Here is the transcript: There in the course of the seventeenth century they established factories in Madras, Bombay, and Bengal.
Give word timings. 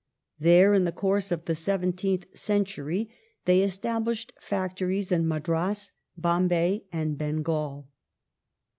There 0.39 0.73
in 0.73 0.85
the 0.85 0.91
course 0.91 1.31
of 1.31 1.45
the 1.45 1.53
seventeenth 1.53 2.25
century 2.35 3.13
they 3.45 3.61
established 3.61 4.33
factories 4.41 5.11
in 5.11 5.27
Madras, 5.27 5.91
Bombay, 6.17 6.85
and 6.91 7.19
Bengal. 7.19 7.87